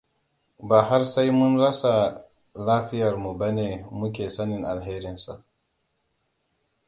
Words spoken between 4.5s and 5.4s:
alherinsa.